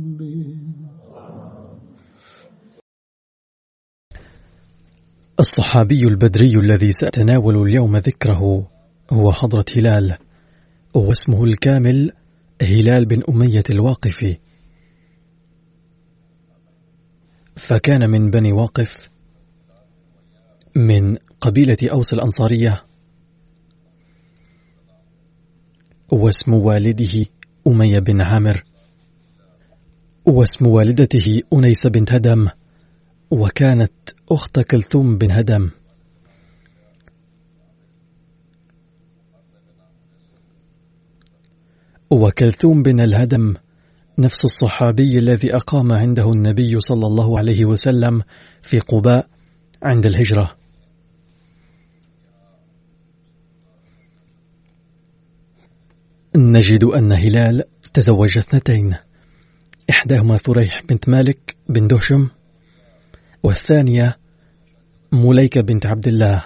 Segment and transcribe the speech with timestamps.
[5.39, 8.67] الصحابي البدري الذي سأتناول اليوم ذكره
[9.11, 10.17] هو حضرة هلال
[10.95, 12.11] واسمه الكامل
[12.61, 14.37] هلال بن أمية الواقفي.
[17.55, 19.09] فكان من بني واقف
[20.75, 22.83] من قبيلة أوس الأنصارية
[26.11, 27.25] واسم والده
[27.67, 28.63] أمية بن عامر
[30.25, 32.47] واسم والدته أنيس بنت هدم
[33.31, 33.91] وكانت
[34.31, 35.69] أخت كلثوم بن هدم.
[42.09, 43.55] وكلثوم بن الهدم
[44.21, 48.21] نفس الصحابي الذي أقام عنده النبي صلى الله عليه وسلم
[48.61, 49.27] في قباء
[49.83, 50.55] عند الهجرة.
[56.35, 58.95] نجد أن هلال تزوج اثنتين
[59.89, 62.29] إحداهما ثريح بنت مالك بن دهشم
[63.43, 64.17] والثانية
[65.11, 66.45] مليكة بنت عبد الله.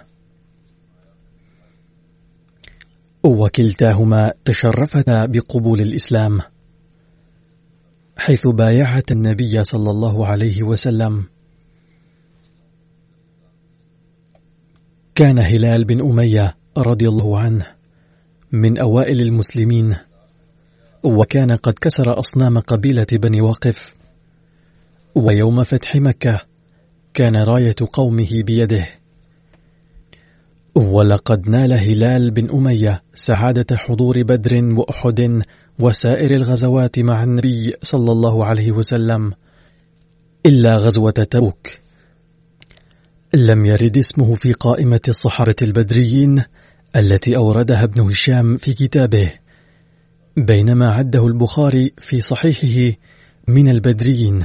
[3.24, 6.55] وكلتاهما تشرفتا بقبول الإسلام.
[8.18, 11.24] حيث بايعت النبي صلى الله عليه وسلم.
[15.16, 17.66] كان هلال بن أمية رضي الله عنه
[18.52, 19.96] من أوائل المسلمين
[21.04, 23.94] وكان قد كسر أصنام قبيلة بني واقف
[25.16, 26.42] ويوم فتح مكة
[27.14, 28.88] كان راية قومه بيده.
[30.76, 35.42] ولقد نال هلال بن أمية سعادة حضور بدر وأحد
[35.80, 39.34] وسائر الغزوات مع النبي صلى الله عليه وسلم
[40.46, 41.68] إلا غزوة تبوك.
[43.34, 46.44] لم يرد اسمه في قائمة الصحابة البدريين
[46.96, 49.32] التي أوردها ابن هشام في كتابه
[50.38, 52.98] بينما عده البخاري في صحيحه
[53.48, 54.40] من البدريين.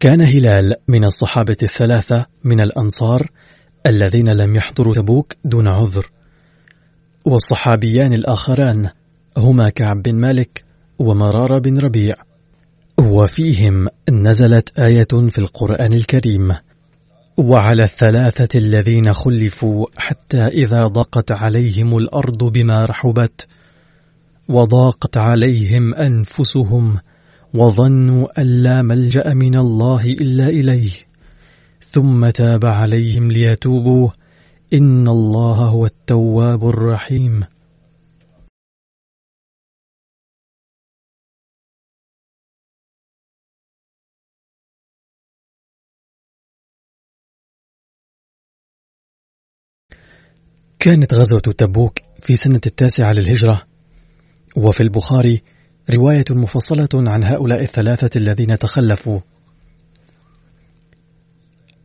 [0.00, 3.30] كان هلال من الصحابة الثلاثة من الأنصار
[3.86, 6.10] الذين لم يحضروا تبوك دون عذر
[7.24, 8.90] والصحابيان الآخران
[9.40, 10.64] هما كعب بن مالك
[10.98, 12.14] ومرار بن ربيع
[13.00, 16.52] وفيهم نزلت آية في القرآن الكريم
[17.36, 23.46] وعلى الثلاثة الذين خلفوا حتى إذا ضاقت عليهم الأرض بما رحبت
[24.48, 26.98] وضاقت عليهم أنفسهم
[27.54, 30.92] وظنوا أن لا ملجأ من الله إلا إليه
[31.80, 34.08] ثم تاب عليهم ليتوبوا
[34.72, 37.40] إن الله هو التواب الرحيم.
[50.80, 53.62] كانت غزوة تبوك في سنة التاسعة للهجرة.
[54.56, 55.42] وفي البخاري
[55.90, 59.20] رواية مفصلة عن هؤلاء الثلاثة الذين تخلفوا.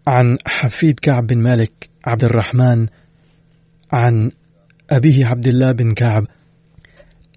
[0.08, 2.88] عن حفيد كعب بن مالك عبد الرحمن
[3.92, 4.32] عن
[4.90, 6.28] أبيه عبد الله بن كعب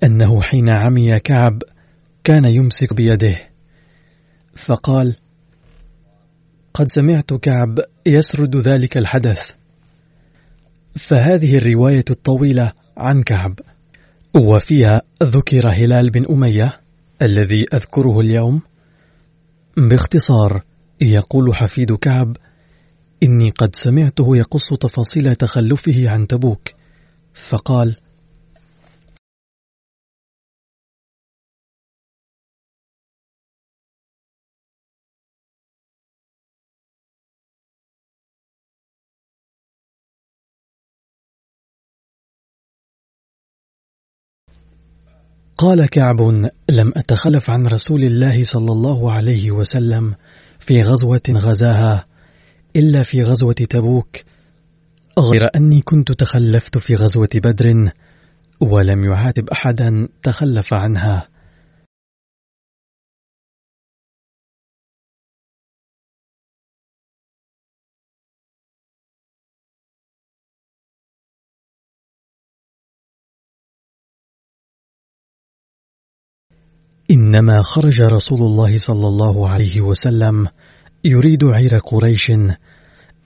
[0.03, 1.63] أنه حين عمي كعب
[2.25, 3.37] كان يمسك بيده.
[4.57, 5.17] فقال
[6.75, 9.58] قد سمعت كعب يسرد ذلك الحدث.
[10.99, 13.61] فهذه الرواية الطويلة عن كعب
[14.35, 16.81] وفيها ذكر هلال بن أمية
[17.23, 18.63] الذي أذكره اليوم.
[19.77, 20.63] باختصار
[21.01, 22.37] يقول حفيد كعب
[23.23, 26.69] إني قد سمعته يقص تفاصيل تخلفه عن تبوك
[27.35, 27.97] فقال
[45.59, 46.21] قال كعب
[46.71, 50.15] لم أتخلف عن رسول الله صلى الله عليه وسلم
[50.59, 52.07] في غزوة غزاها
[52.77, 54.17] إلا في غزوة تبوك.
[55.19, 57.93] غير أني كنت تخلفت في غزوة بدر
[58.61, 61.29] ولم يعاتب أحدا تخلف عنها.
[77.11, 80.47] إنما خرج رسول الله صلى الله عليه وسلم
[81.05, 82.33] يريد عير قريش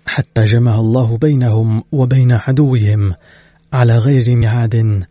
[0.07, 3.15] حتى جمع الله بينهم وبين عدوهم
[3.73, 5.05] على غير ميعاد.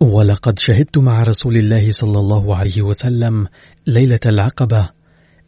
[0.00, 3.46] ولقد شهدت مع رسول الله صلى الله عليه وسلم
[3.86, 4.88] ليلة العقبة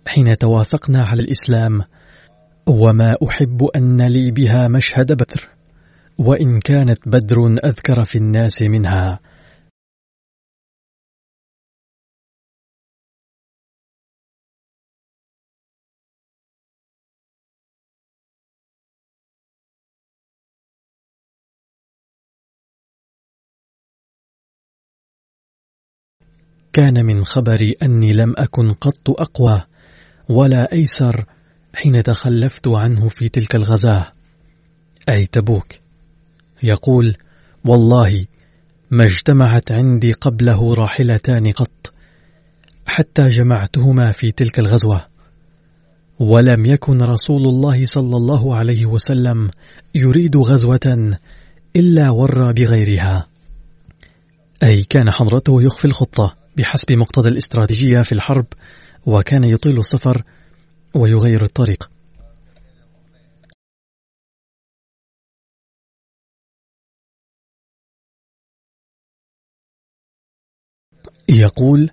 [0.07, 1.83] حين توافقنا على الإسلام.
[2.67, 5.49] وما أحب أن لي بها مشهد بدر
[6.19, 9.21] وإن كانت بدر أذكر في الناس منها.
[26.77, 29.63] كان من خبري أني لم أكن قط أقوى
[30.29, 31.25] ولا أيسر
[31.75, 34.13] حين تخلفت عنه في تلك الغزاة.
[35.09, 35.67] أي تبوك.
[36.63, 37.17] يقول
[37.65, 38.27] والله
[38.91, 41.93] ما اجتمعت عندي قبله راحلتان قط
[42.87, 45.05] حتى جمعتهما في تلك الغزوة.
[46.19, 49.51] ولم يكن رسول الله صلى الله عليه وسلم
[49.95, 51.11] يريد غزوة
[51.77, 53.27] إلا ورى بغيرها.
[54.63, 56.46] أي كان حضرته يخفي الخطة.
[56.57, 58.47] بحسب مقتضى الاستراتيجية في الحرب
[59.07, 60.23] وكان يطيل السفر
[60.95, 61.91] ويغير الطريق.
[71.29, 71.91] يقول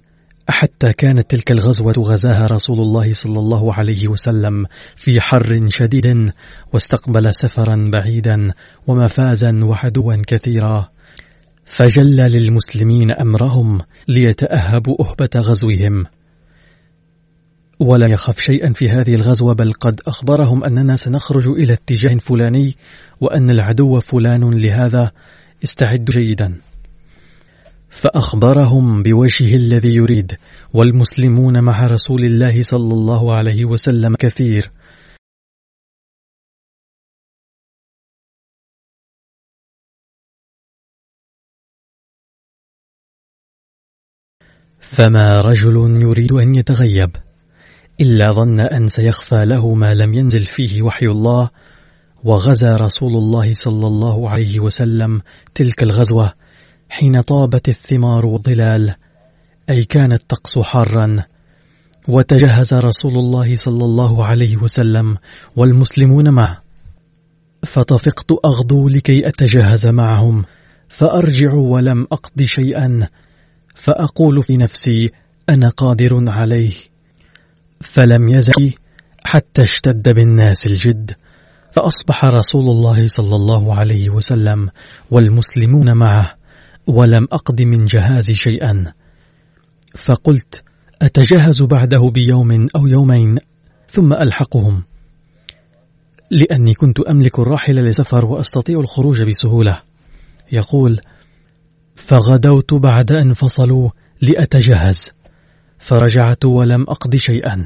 [0.50, 4.66] حتى كانت تلك الغزوة غزاها رسول الله صلى الله عليه وسلم
[4.96, 6.32] في حر شديد
[6.74, 8.48] واستقبل سفرا بعيدا
[8.88, 10.90] ومفازا وعدوا كثيرا.
[11.66, 16.06] فجل للمسلمين أمرهم ليتأهبوا أهبة غزوهم.
[17.80, 22.76] ولا يخف شيئا في هذه الغزوة بل قد أخبرهم أننا سنخرج إلى اتجاه فلاني
[23.22, 25.12] وأن العدو فلان لهذا
[25.64, 26.60] استعدوا جيدا.
[27.90, 30.32] فأخبرهم بوجهه الذي يريد
[30.74, 34.72] والمسلمون مع رسول الله صلى الله عليه وسلم كثير.
[44.84, 47.10] فما رجل يريد أن يتغيب
[48.02, 51.50] إلا ظن أن سيخفى له ما لم ينزل فيه وحي الله
[52.24, 55.22] وغزا رسول الله صلى الله عليه وسلم
[55.56, 56.34] تلك الغزوة
[56.90, 58.96] حين طابت الثمار والظلال
[59.70, 61.16] أي كان الطقس حارا.
[62.08, 65.18] وتجهز رسول الله صلى الله عليه وسلم
[65.56, 66.62] والمسلمون معه.
[67.66, 70.46] فطفقت أغدو لكي أتجهز معهم
[70.90, 73.08] فأرجع ولم أقض شيئا.
[73.76, 75.12] فأقول في نفسي
[75.50, 76.74] أنا قادر عليه.
[77.82, 78.74] فلم يزل
[79.24, 81.16] حتى اشتد بالناس الجد.
[81.72, 84.70] فأصبح رسول الله صلى الله عليه وسلم
[85.12, 86.34] والمسلمون معه
[86.88, 88.94] ولم أقض من جهازي شيئا.
[89.96, 90.64] فقلت
[91.02, 93.38] أتجهز بعده بيوم أو يومين؟
[93.88, 94.84] ثم ألحقهم.
[96.32, 99.82] لأني كنت أملك الراحل لسفر وأستطيع الخروج بسهولة.
[100.52, 101.02] يقول
[102.08, 103.90] فغدوت بعد أن فصلوا
[104.22, 105.12] لأتجهز.
[105.80, 107.66] فرجعت ولم أقض شيئا.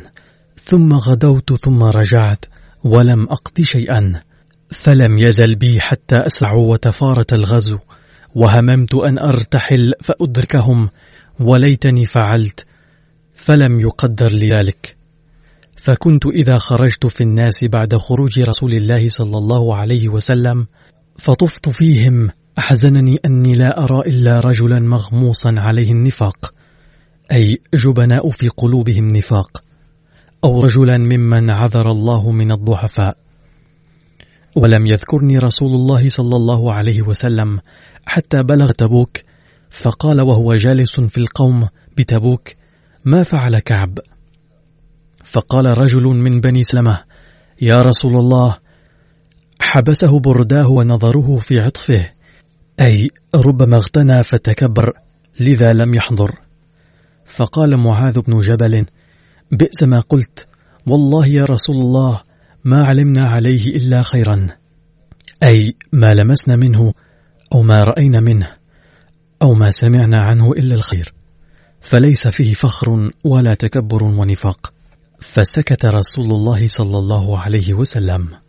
[0.56, 2.46] ثم غدوت ثم رجعت
[2.84, 4.22] ولم أقض شيئا.
[4.72, 7.77] فلم يزل بي حتى أسرعوا وتفارت الغزو.
[8.36, 10.89] وهممت أن أرتحل فأدركهم.
[11.39, 12.65] وليتني فعلت.
[13.36, 14.98] فلم يقدر لي ذلك.
[15.75, 20.67] فكنت إذا خرجت في الناس بعد خروج رسول الله صلى الله عليه وسلم
[21.17, 22.29] فطفت فيهم.
[22.60, 26.54] أحزنني أني لا أرى إلا رجلا مغموصا عليه النفاق
[27.32, 29.62] أي جبناء في قلوبهم نفاق
[30.44, 33.18] أو رجلا ممن عذر الله من الضعفاء.
[34.56, 37.60] ولم يذكرني رسول الله صلى الله عليه وسلم
[38.06, 39.18] حتى بلغ تبوك
[39.70, 42.50] فقال وهو جالس في القوم بتبوك
[43.06, 44.00] ما فعل كعب؟
[45.24, 47.04] فقال رجل من بني سلمة
[47.62, 48.58] يا رسول الله
[49.60, 52.16] حبسه برداه ونظره في عطفه
[52.79, 54.93] أي ربما اغتنى فتكبر
[55.39, 56.39] لذا لم يحضر.
[57.25, 58.86] فقال معاذ بن جبل
[59.51, 60.48] بئس ما قلت
[60.88, 62.22] والله يا رسول الله
[62.63, 64.48] ما علمنا عليه إلا خيرا.
[65.43, 66.93] أي ما لمسنا منه
[67.53, 68.51] أو ما رأينا منه
[69.41, 71.13] أو ما سمعنا عنه إلا الخير.
[71.81, 74.74] فليس فيه فخر ولا تكبر ونفاق.
[75.19, 78.47] فسكت رسول الله صلى الله عليه وسلم.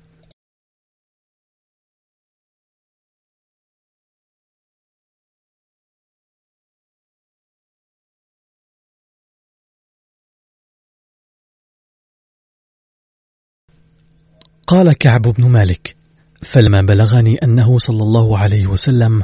[14.68, 15.96] قال كعب بن مالك
[16.42, 19.22] فلما بلغني أنه صلى الله عليه وسلم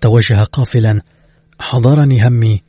[0.00, 1.00] توجه قافلا
[1.60, 2.62] حضرني همي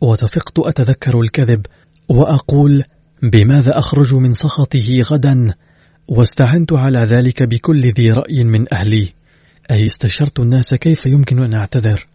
[0.00, 1.66] وتفقت أتذكر الكذب
[2.08, 2.84] وأقول
[3.22, 5.46] بماذا أخرج من سخطه غدا؟
[6.08, 9.12] واستعنت على ذلك بكل ذي رأي من أهلي.
[9.70, 12.06] أي استشرت الناس كيف يمكن أن أعتذر؟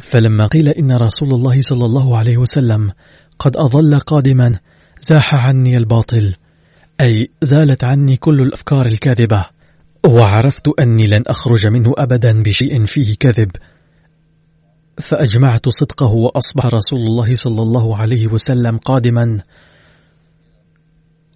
[0.00, 2.90] فلما قيل إن رسول الله صلى الله عليه وسلم
[3.38, 4.52] قد أظل قادما
[5.00, 6.34] زاح عني الباطل.
[7.00, 9.44] أي زالت عني كل الأفكار الكاذبة
[10.06, 13.50] وعرفت أني لن أخرج منه أبدا بشيء فيه كذب.
[14.98, 19.40] فأجمعت صدقه وأصبح رسول الله صلى الله عليه وسلم قادما.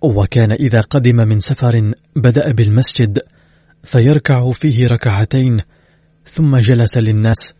[0.02, 3.18] وكان إذا قدم من سفر بدأ بالمسجد
[3.84, 5.56] فيركع فيه ركعتين
[6.24, 7.54] ثم جلس للناس.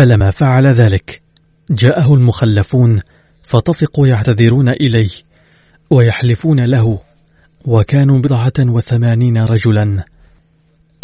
[0.00, 1.22] فلما فعل ذلك
[1.70, 3.00] جاءه المخلفون
[3.42, 5.10] فطفقوا يعتذرون إليه
[5.90, 7.02] ويحلفون له
[7.64, 10.04] وكانوا بضعة وثمانين رجلا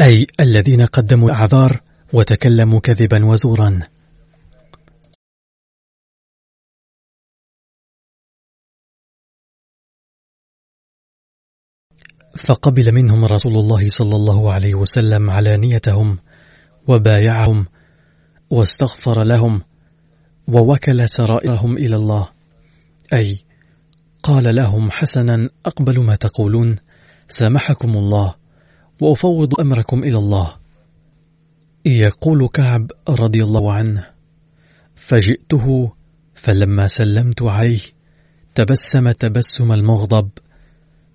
[0.00, 1.80] أي الذين قدموا أعذار
[2.12, 3.80] وتكلموا كذبا وزورا.
[12.36, 16.18] فقبل منهم رسول الله صلى الله عليه وسلم علانيتهم
[16.88, 17.66] وبايعهم
[18.50, 19.62] واستغفر لهم
[20.48, 22.28] ووكل سرائرهم إلى الله.
[23.12, 23.38] أي
[24.22, 26.76] قال لهم حسنا أقبل ما تقولون
[27.28, 28.34] سامحكم الله
[29.00, 30.56] وأفوض أمركم إلى الله.
[31.84, 34.06] يقول كعب رضي الله عنه
[34.96, 35.92] فجئته
[36.34, 37.80] فلما سلمت عليه
[38.54, 40.30] تبسم تبسم المغضب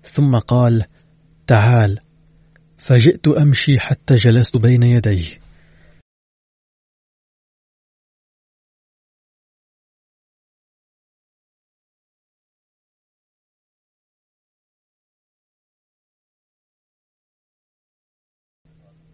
[0.04, 0.84] ثم قال
[1.46, 1.98] تعال
[2.78, 5.41] فجئت أمشي حتى جلست بين يديه.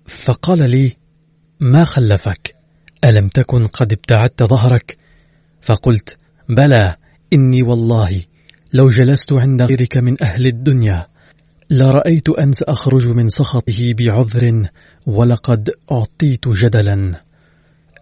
[0.09, 0.97] فقال لي
[1.61, 2.55] ما خلفك؟
[3.05, 4.97] ألم تكن قد ابتعدت ظهرك؟
[5.63, 6.17] فقلت
[6.49, 6.97] بلى
[7.33, 8.23] إني والله
[8.73, 11.07] لو جلست عند غيرك من أهل الدنيا
[11.71, 14.63] لرأيت أن سأخرج من سخطه بعذر
[15.07, 17.11] ولقد أعطيت جدلا.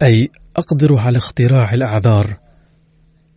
[0.02, 2.36] أي أقدر على اختراع الأعذار.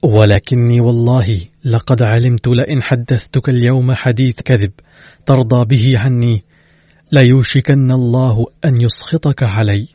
[0.03, 4.71] ولكني والله لقد علمت لئن حدثتك اليوم حديث كذب
[5.25, 6.43] ترضى به عني
[7.11, 9.87] ليوشكن الله أن يسخطك علي.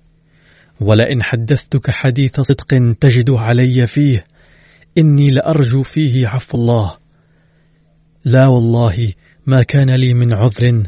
[0.80, 4.24] ولئن حدثتك حديث صدق تجد علي فيه.
[4.98, 6.94] إني لأرجو فيه عفو الله.
[8.24, 9.12] لا والله
[9.46, 10.82] ما كان لي من عذر.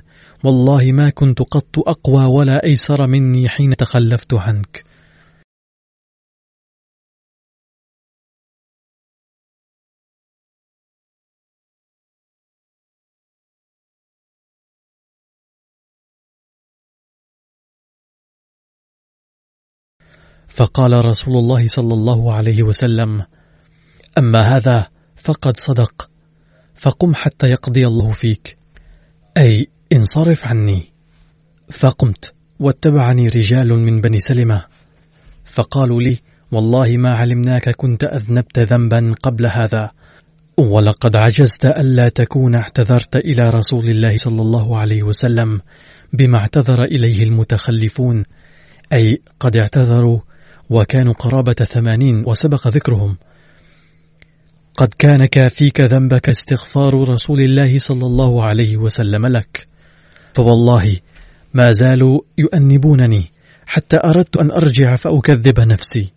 [0.44, 4.84] والله ما كنت قط أقوى ولا أيسر مني حين تخلفت عنك.
[20.48, 23.22] فقال رسول الله صلى الله عليه وسلم
[24.18, 24.86] أما هذا
[25.16, 26.08] فقد صدق
[26.76, 28.58] فقم حتى يقضي الله فيك.
[29.36, 30.92] أي انصرف عني.
[31.70, 34.64] فقمت واتبعني رجال من بني سلمة.
[35.44, 36.18] فقالوا لي
[36.52, 39.90] والله ما علمناك كنت أذنبت ذنبا قبل هذا.
[40.56, 45.60] ولقد عجزت ألا تكون اعتذرت إلى رسول الله صلى الله عليه وسلم
[46.12, 48.24] بما اعتذر إليه المتخلفون.
[48.92, 50.20] أي قد اعتذروا
[50.70, 53.16] وكانوا قرابة ثمانين وسبق ذكرهم.
[54.76, 59.68] قد كان كافيك ذنبك استغفار رسول الله صلى الله عليه وسلم لك.
[60.34, 61.00] فوالله
[61.54, 63.24] ما زالوا يؤنبونني
[63.66, 66.15] حتى أردت أن أرجع فأكذب نفسي.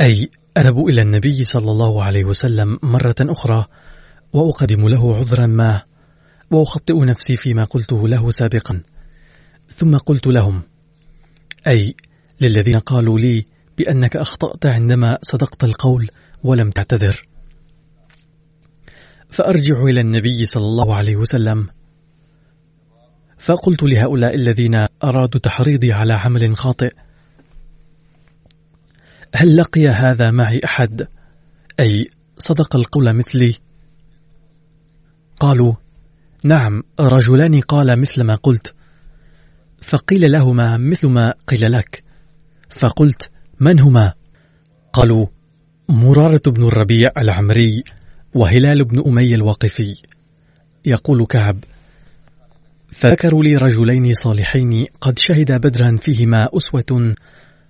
[0.00, 3.66] أي أذهب إلى النبي صلى الله عليه وسلم مرة أخرى
[4.32, 5.82] وأقدم له عذرا ما
[6.50, 8.82] وأخطئ نفسي فيما قلته له سابقا.
[9.68, 10.62] ثم قلت لهم
[11.66, 11.94] أي
[12.40, 13.46] للذين قالوا لي
[13.78, 16.10] بأنك أخطأت عندما صدقت القول
[16.42, 17.28] ولم تعتذر.
[19.28, 21.68] فأرجع إلى النبي صلى الله عليه وسلم.
[23.38, 26.92] فقلت لهؤلاء الذين أرادوا تحريضي على عمل خاطئ
[29.36, 31.08] هل لقي هذا معي أحد؟
[31.80, 33.58] أي صدق القول مثلي.
[35.40, 35.74] قالوا
[36.44, 38.74] نعم رجلان قال مثل ما قلت.
[39.80, 42.04] فقيل لهما مثل ما قيل لك.
[42.70, 44.12] فقلت من هما؟
[44.92, 45.26] قالوا
[45.88, 47.84] مرارة بن الربيع العمري
[48.34, 50.02] وهلال بن أمية الواقفي.
[50.84, 51.64] يقول كعب
[52.88, 57.14] فذكروا لي رجلين صالحين قد شهدا بدرا فيهما أسوة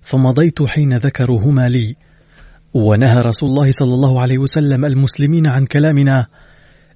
[0.07, 1.97] فمضيت حين ذكروهما لي.
[2.75, 6.27] ونهى رسول الله صلى الله عليه وسلم المسلمين عن كلامنا.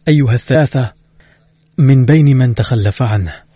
[0.08, 0.92] أيها الثلاثة
[1.78, 3.49] من بين من تخلف عنه.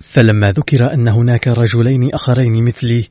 [0.00, 3.08] فلما ذكر أن هناك رجلين آخرين مثلي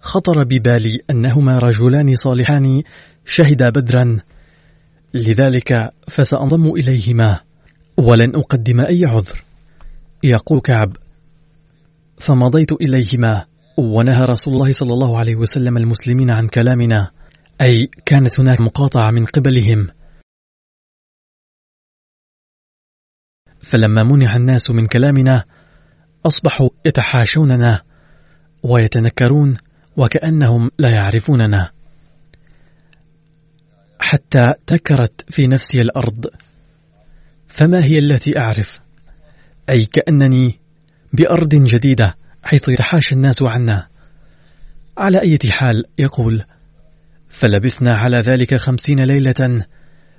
[0.00, 2.82] خطر ببالي أنهما رجلان صالحان
[3.26, 4.16] شهدا بدرا.
[5.14, 7.40] لذلك فسأنضم إليهما.
[7.96, 9.44] ولن أقدم أي عذر.
[10.22, 10.96] يقول كعب
[12.18, 13.44] فمضيت إليهما
[13.76, 17.10] ونهى رسول الله صلى الله عليه وسلم المسلمين عن كلامنا.
[17.62, 19.86] أي كانت هناك مقاطعة من قبلهم.
[23.62, 25.44] فلما منع الناس من كلامنا
[26.26, 27.82] أصبحوا يتحاشوننا
[28.62, 29.54] ويتنكرون
[29.96, 31.70] وكأنهم لا يعرفوننا.
[33.98, 36.26] حتى تكرت في نفسي الأرض
[37.48, 38.80] فما هي التي أعرف؟
[39.68, 40.60] أي كأنني
[41.12, 43.86] بأرض جديدة حيث يتحاشى الناس عنا.
[44.98, 46.44] على أي حال يقول
[47.28, 49.64] فلبثنا على ذلك خمسين ليلة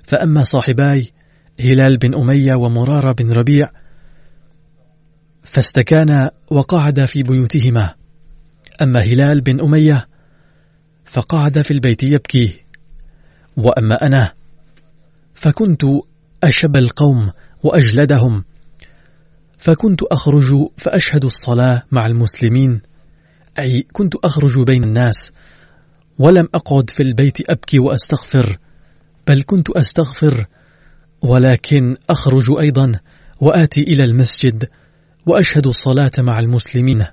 [0.04, 1.12] فأما صاحباي
[1.60, 3.70] هلال بن أمية ومرارة بن ربيع
[5.46, 7.94] فاستكانا وقعدا في بيوتهما.
[8.82, 10.08] أما هلال بن أمية
[11.04, 12.64] فقعد في البيت يبكي.
[13.56, 14.32] وأما أنا
[15.34, 15.82] فكنت
[16.44, 17.32] أشب القوم
[17.64, 18.44] وأجلدهم.
[19.58, 22.80] فكنت أخرج فأشهد الصلاة مع المسلمين.
[23.58, 25.32] أي كنت أخرج بين الناس.
[26.18, 28.58] ولم أقعد في البيت أبكي وأستغفر
[29.26, 30.46] بل كنت أستغفر.
[31.22, 32.92] ولكن أخرج أيضا
[33.40, 34.68] وآتي إلى المسجد.
[35.26, 37.04] وأشهد الصلاة مع المسلمين.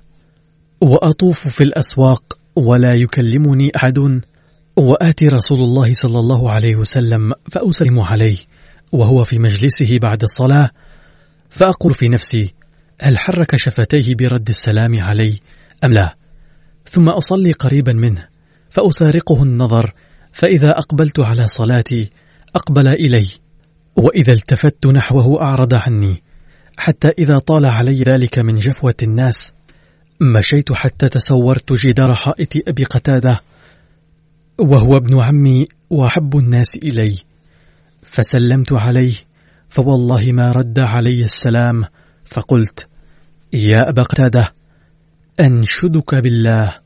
[0.80, 4.20] وأطوف في الأسواق ولا يكلمني أحد.
[4.76, 8.36] وآتي رسول الله صلى الله عليه وسلم فأسلم عليه
[8.92, 10.70] وهو في مجلسه بعد الصلاة.
[11.50, 12.54] فأقول في نفسي
[13.00, 15.40] هل حرك شفتيه برد السلام علي
[15.84, 16.16] أم لا؟
[16.90, 18.28] ثم أصلي قريبا منه
[18.70, 19.92] فأسارقه النظر
[20.32, 22.10] فإذا أقبلت على صلاتي
[22.56, 23.28] أقبل إلي.
[23.96, 26.23] وإذا التفت نحوه أعرض عني.
[26.76, 29.52] حتى إذا طال علي ذلك من جفوة الناس
[30.20, 33.40] مشيت حتى تسورت جدار حائط أبي قتادة
[34.58, 37.18] وهو ابن عمي وأحب الناس إلي.
[38.02, 39.14] فسلمت عليه
[39.68, 41.84] فوالله ما رد علي السلام
[42.24, 42.88] فقلت
[43.52, 44.52] يا أبا قتادة
[45.40, 46.78] أنشدك بالله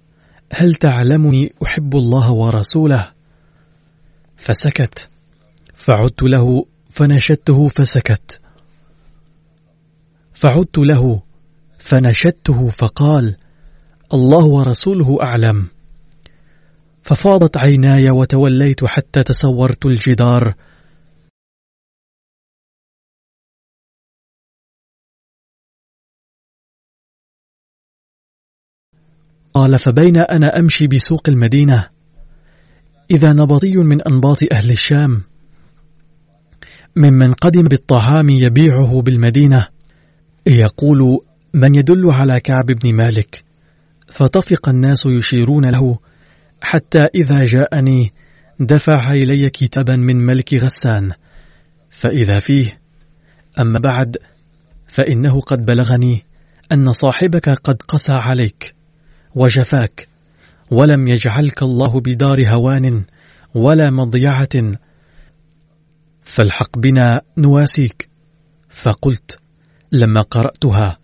[0.52, 3.10] هل تعلمني أحب الله ورسوله؟
[4.36, 5.08] فسكت
[5.74, 8.40] فعدت له فنشدته فسكت.
[10.38, 11.22] فعدت له
[11.78, 13.36] فنشدته فقال
[14.14, 15.66] الله ورسوله أعلم.
[17.02, 20.54] ففاضت عيناي وتوليت حتى تسورت الجدار.
[29.52, 31.90] قال فبين أنا أمشي بسوق المدينة.
[33.10, 35.22] إذا نبطي من أنباط أهل الشام.
[36.96, 39.77] ممن قدم بالطعام يبيعه بالمدينة.
[40.48, 41.18] يقول
[41.54, 43.44] من يدل على كعب بن مالك
[44.08, 45.98] فطفق الناس يشيرون له
[46.62, 48.12] حتى إذا جاءني
[48.60, 51.10] دفع إلي كتابا من ملك غسان
[51.90, 52.80] فإذا فيه
[53.58, 54.16] أما بعد
[54.86, 56.24] فإنه قد بلغني
[56.72, 58.74] أن صاحبك قد قسى عليك
[59.34, 60.08] وجفاك
[60.70, 63.04] ولم يجعلك الله بدار هوان
[63.54, 64.72] ولا مضيعة
[66.22, 68.08] فالحق بنا نواسيك
[68.70, 69.38] فقلت
[69.92, 70.98] لما قرأتها.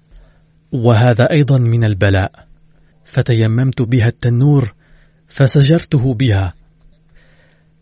[0.72, 2.46] وهذا أيضا من البلاء.
[3.04, 4.74] فتيممت بها التنور
[5.28, 6.54] فسجرته بها.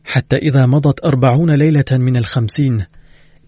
[0.05, 2.85] حتى إذا مضت أربعون ليلة من الخمسين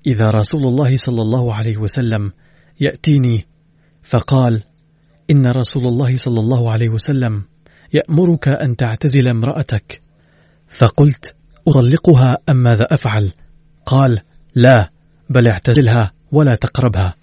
[0.06, 2.32] إذا رسول الله صلى الله عليه وسلم
[2.80, 3.46] يأتيني
[4.02, 4.62] فقال
[5.30, 7.42] إن رسول الله صلى الله عليه وسلم
[7.94, 10.00] يأمرك أن تعتزل امرأتك.
[10.68, 11.34] فقلت
[11.68, 13.32] أطلقها أم ماذا أفعل؟
[13.86, 14.20] قال
[14.54, 14.88] لا
[15.30, 17.14] بل اعتزلها ولا تقربها.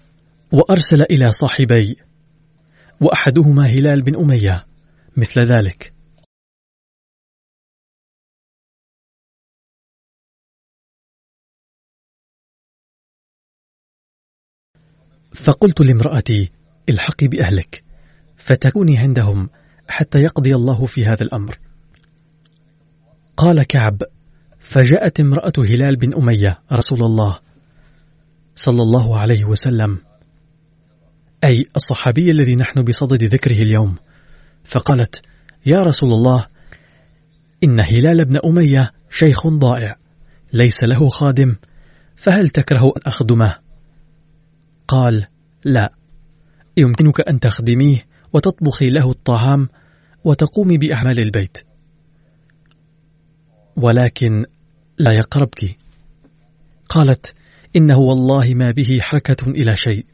[0.52, 1.96] وأرسل إلى صاحبي
[3.00, 4.66] وأحدهما هلال بن أمية
[5.16, 5.92] مثل ذلك.
[15.34, 16.50] فقلت لامرأتي
[16.88, 17.84] الحقي بأهلك
[18.36, 19.50] فتكوني عندهم
[19.88, 21.58] حتى يقضي الله في هذا الأمر.
[23.36, 24.02] قال كعب
[24.58, 27.38] فجاءت امرأة هلال بن أمية رسول الله
[28.54, 30.11] صلى الله عليه وسلم
[31.44, 33.96] أي الصحابي الذي نحن بصدد ذكره اليوم.
[34.64, 35.22] فقالت
[35.66, 36.46] يا رسول الله
[37.64, 39.96] إن هلال بن أمية شيخ ضائع
[40.52, 41.56] ليس له خادم
[42.16, 43.58] فهل تكره أن أخدمه؟
[44.88, 45.26] قال
[45.64, 45.92] لا
[46.76, 49.68] يمكنك أن تخدميه وتطبخي له الطعام
[50.24, 51.58] وتقومي بأعمال البيت.
[53.76, 54.46] ولكن
[54.98, 55.76] لا يقربك.
[56.88, 57.34] قالت
[57.76, 60.06] إنه والله ما به حركة إلى شيء.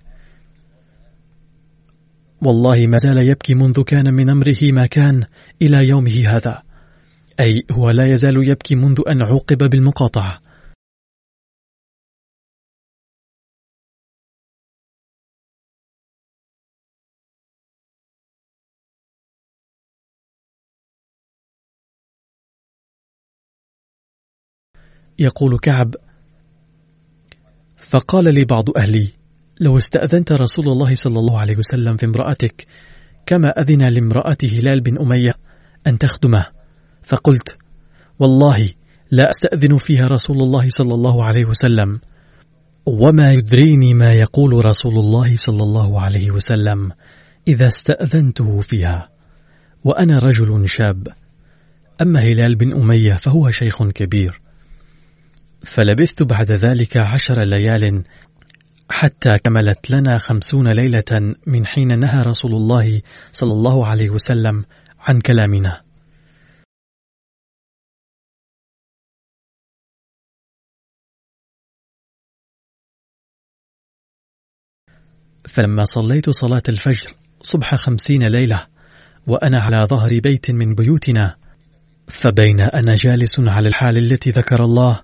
[2.42, 5.24] والله ما زال يبكي منذ كان من أمره ما كان
[5.62, 6.62] إلى يومه هذا.
[7.40, 10.40] أي هو لا يزال يبكي منذ أن عوقب بالمقاطعة.
[25.18, 25.94] يقول كعب
[27.77, 29.12] فقال لي بعض أهلي
[29.60, 32.66] لو استأذنت رسول الله صلى الله عليه وسلم في امرأتك
[33.26, 35.34] كما أذن لامرأة هلال بن أمية
[35.86, 36.46] أن تخدمه.
[37.02, 37.56] فقلت
[38.18, 38.72] والله
[39.10, 42.00] لا أستأذن فيها رسول الله صلى الله عليه وسلم.
[42.86, 46.92] وما يدريني ما يقول رسول الله صلى الله عليه وسلم
[47.48, 49.08] إذا استأذنته فيها.
[49.84, 51.08] وأنا رجل شاب.
[52.02, 54.40] أما هلال بن أمية فهو شيخ كبير.
[55.64, 58.02] فلبثت بعد ذلك عشر ليال
[58.90, 64.64] حتى كملت لنا خمسون ليلة من حين نهى رسول الله صلى الله عليه وسلم
[65.01, 65.81] عن كلامنا.
[75.48, 78.66] فلما صليت صلاة الفجر صبح خمسين ليلة
[79.27, 81.35] وأنا على ظهر بيت من بيوتنا
[82.09, 85.01] فبين أنا جالس على الحال التي ذكر الله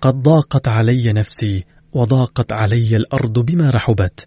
[0.00, 1.64] قد ضاقت علي نفسي
[1.96, 4.26] وضاقت علي الأرض بما رحبت.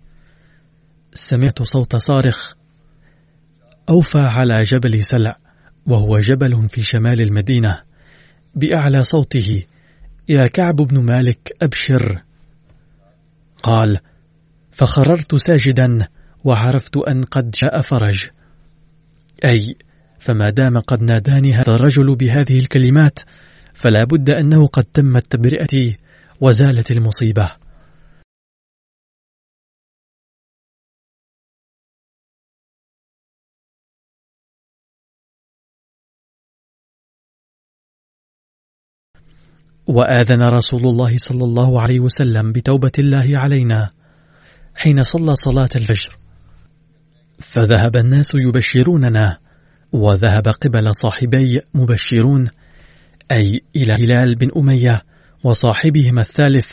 [1.14, 2.54] سمعت صوت صارخ.
[3.90, 5.38] أوفى على جبل سلع
[5.86, 7.82] وهو جبل في شمال المدينة.
[8.56, 9.64] بأعلى صوته
[10.30, 12.24] يا كعب بن مالك أبشر.
[13.64, 14.00] قال
[14.72, 16.08] فخررت ساجدا
[16.44, 18.28] وعرفت أن قد جاء فرج.
[19.46, 19.76] أي
[20.20, 23.20] فما دام قد ناداني هذا الرجل بهذه الكلمات
[23.74, 25.98] فلا بد أنه قد تمت تبرئتي
[26.42, 27.59] وزالت المصيبة.
[39.90, 43.90] وآذن رسول الله صلى الله عليه وسلم بتوبة الله علينا
[44.76, 46.18] حين صلى صلاة الفجر.
[47.40, 49.38] فذهب الناس يبشروننا
[49.92, 52.46] وذهب قبل صاحبي مبشرون
[53.32, 55.02] أي إلى هلال بن أمية
[55.44, 56.68] وصاحبهما الثالث.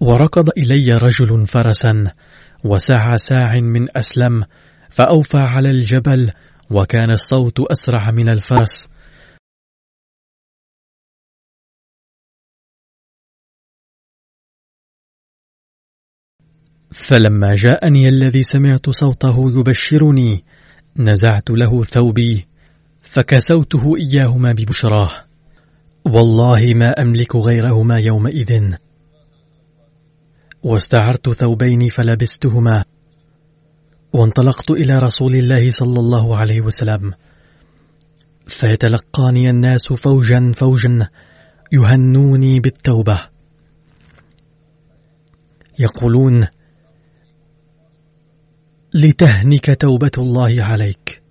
[0.00, 2.04] وركض إلي رجل فرسا
[2.64, 4.44] وسعى ساع من أسلم
[4.90, 6.30] فأوفى على الجبل
[6.70, 8.88] وكان الصوت أسرع من الفرس.
[16.92, 20.44] فلما جاءني الذي سمعت صوته يبشرني
[20.96, 22.46] نزعت له ثوبي
[23.00, 25.10] فكسوته إياهما ببشراه.
[26.06, 28.74] والله ما أملك غيرهما يومئذ.
[30.62, 32.84] واستعرت ثوبين فلبستهما.
[34.12, 37.12] وانطلقت إلى رسول الله صلى الله عليه وسلم.
[38.46, 41.08] فيتلقاني الناس فوجا فوجا
[41.72, 43.18] يهنوني بالتوبة.
[45.78, 46.46] يقولون
[48.94, 51.22] لتهنك توبة الله عليك.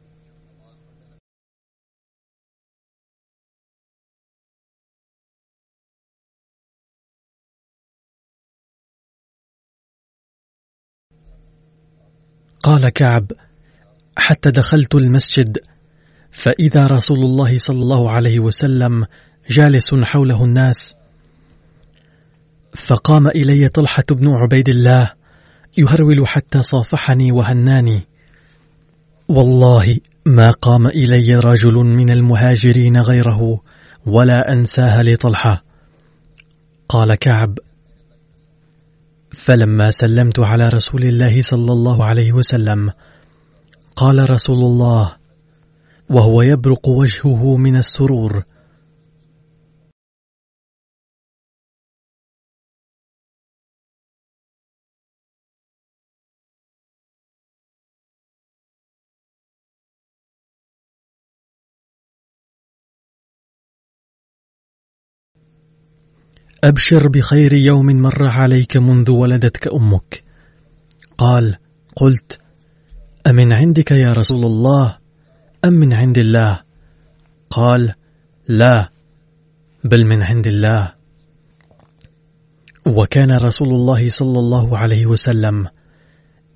[12.63, 13.31] قال كعب
[14.17, 15.57] حتى دخلت المسجد
[16.31, 19.05] فإذا رسول الله صلى الله عليه وسلم
[19.49, 20.95] جالس حوله الناس
[22.87, 25.20] فقام إلي طلحة بن عبيد الله
[25.77, 28.07] يهرول حتى صافحني وهناني.
[29.27, 33.61] والله ما قام إلي رجل من المهاجرين غيره
[34.05, 35.63] ولا أنساها لطلحة.
[36.89, 37.57] قال كعب
[39.31, 42.91] فلما سلمت على رسول الله صلى الله عليه وسلم
[43.95, 45.15] قال رسول الله
[46.09, 48.43] وهو يبرق وجهه من السرور
[66.63, 70.23] أبشر بخير يوم مر عليك منذ ولدتك أمك.
[71.17, 71.57] قال
[71.95, 72.39] قلت
[73.27, 74.97] أمن عندك يا رسول الله؟
[75.65, 76.59] أم من عند الله؟
[77.49, 77.93] قال
[78.47, 78.89] لا
[79.83, 80.93] بل من عند الله.
[82.85, 85.67] وكان رسول الله صلى الله عليه وسلم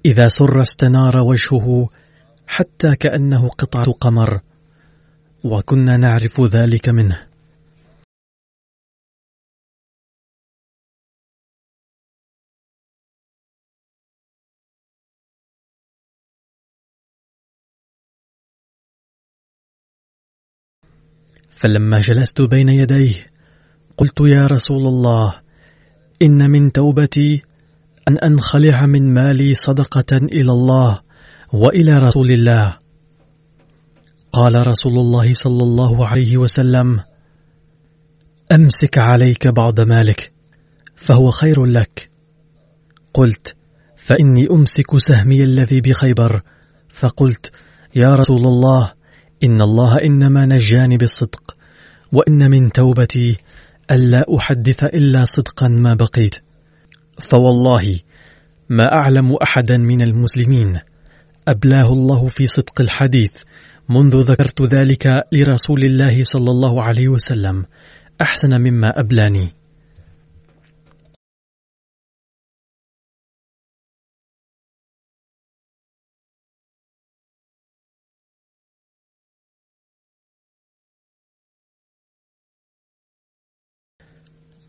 [0.06, 1.88] إذا سر استنار وجهه
[2.48, 4.42] حتى كأنه قطعة قمر
[5.44, 7.25] وكنا نعرف ذلك منه.
[21.66, 23.26] فلما جلست بين يديه
[23.98, 25.36] قلت يا رسول الله
[26.22, 27.44] إن من توبتي
[28.08, 31.00] أن أنخلع من مالي صدقة إلى الله
[31.54, 32.78] وإلى رسول الله.
[34.32, 37.00] قال رسول الله صلى الله عليه وسلم
[38.52, 40.32] أمسك عليك بعض مالك
[40.96, 42.10] فهو خير لك.
[43.14, 43.56] قلت
[43.96, 46.42] فإني أمسك سهمي الذي بخيبر.
[46.90, 47.52] فقلت
[47.96, 48.94] يا رسول الله
[49.44, 51.55] إن الله إنما نجاني بالصدق.
[52.12, 53.38] وإن من توبتي
[53.92, 56.36] ألا أحدث إلا صدقا ما بقيت.
[57.20, 58.00] فوالله
[58.70, 60.80] ما أعلم أحدا من المسلمين.
[61.48, 63.32] أبلاه الله في صدق الحديث
[63.90, 67.66] منذ ذكرت ذلك لرسول الله صلى الله عليه وسلم.
[68.22, 69.65] أحسن مما أبلاني.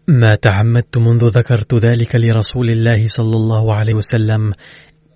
[0.09, 4.53] ما تعمدت منذ ذكرت ذلك لرسول الله صلى الله عليه وسلم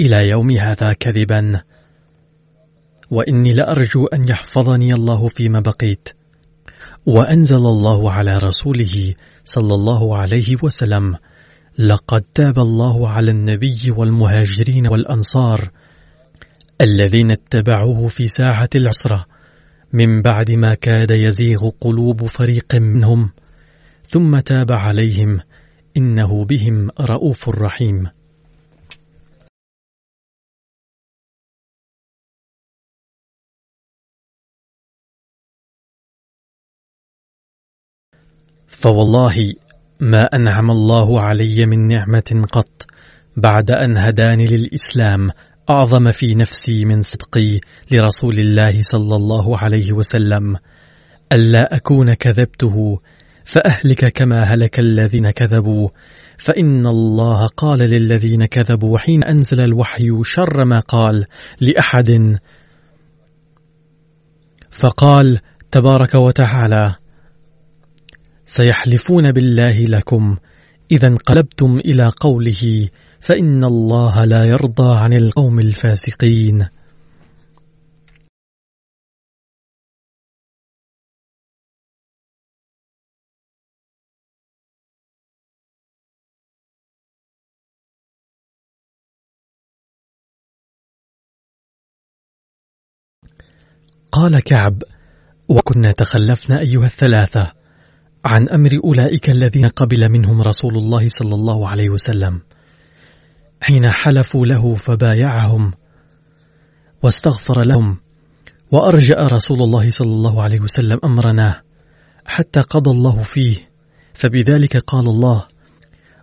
[0.01, 1.63] إلى يوم هذا كذبا.
[3.11, 6.09] وإني لأرجو أن يحفظني الله فيما بقيت.
[7.07, 11.17] وأنزل الله على رسوله صلى الله عليه وسلم
[11.79, 15.71] لقد تاب الله على النبي والمهاجرين والأنصار
[16.81, 19.27] الذين اتبعوه في ساعة العسرة
[19.93, 23.31] من بعد ما كاد يزيغ قلوب فريق منهم.
[24.11, 25.41] ثم تاب عليهم.
[25.97, 28.11] إنه بهم رؤوف رحيم.
[38.67, 39.55] فوالله
[40.01, 42.87] ما أنعم الله علي من نعمة قط
[43.37, 45.31] بعد أن هداني للإسلام
[45.71, 50.57] أعظم في نفسي من صدقي لرسول الله صلى الله عليه وسلم.
[51.33, 52.99] ألا أكون كذبته
[53.51, 55.89] فأهلك كما هلك الذين كذبوا.
[56.39, 61.25] فإن الله قال للذين كذبوا حين أنزل الوحي شر ما قال
[61.61, 62.39] لأحد.
[64.71, 66.95] فقال تبارك وتعالى
[68.47, 70.37] سيحلفون بالله لكم
[70.91, 72.89] إذا انقلبتم إلى قوله
[73.21, 76.69] فإن الله لا يرضى عن القوم الفاسقين.
[94.13, 94.83] قال كعب
[95.49, 97.53] وكنا تخلفنا أيها الثلاثة
[98.25, 102.41] عن أمر أولئك الذين قبل منهم رسول الله صلى الله عليه وسلم
[103.63, 105.73] حين حلفوا له فبايعهم
[107.03, 107.99] واستغفر لهم
[108.71, 111.63] وأرجأ رسول الله صلى الله عليه وسلم أمرنا
[112.27, 113.57] حتى قضى الله فيه
[114.15, 115.47] فبذلك قال الله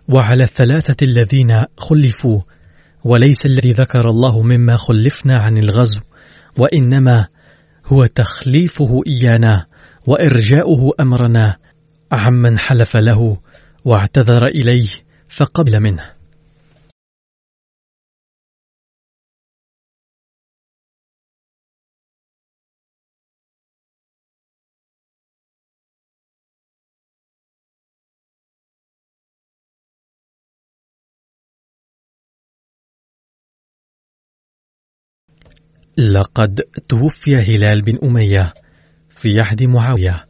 [0.08, 2.40] وعلى الثلاثة الذين خلفوا
[3.04, 6.00] وليس الذي ذكر الله مما خلفنا عن الغزو
[6.58, 7.26] وإنما
[7.88, 9.66] هو تخليفه إيانا
[10.06, 11.56] وإرجاؤه أمرنا.
[12.12, 13.36] عمن حلف له
[13.84, 14.88] واعتذر إليه
[15.28, 16.17] فقبل منه.
[35.98, 38.52] لقد توفي هلال بن أمية
[39.08, 40.26] في عهد معاوية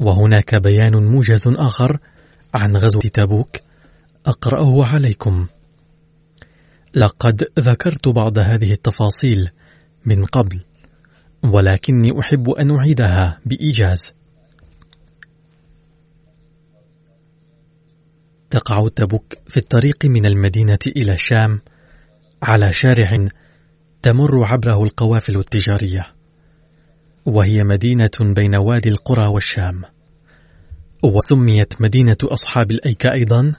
[0.00, 1.98] وهناك بيان موجز آخر
[2.54, 3.56] عن غزوة تبوك
[4.26, 5.46] أقرأه عليكم.
[6.94, 9.50] لقد ذكرت بعض هذه التفاصيل
[10.06, 10.60] من قبل
[11.44, 14.12] ولكني أحب أن أعيدها بإيجاز.
[18.50, 21.60] تقع تبوك في الطريق من المدينة إلى الشام
[22.42, 23.26] على شارع
[24.02, 26.06] تمر عبره القوافل التجارية
[27.26, 29.82] وهي مدينة بين وادي القرى والشام
[31.04, 33.52] وسميت مدينة أصحاب الأيكة أيضا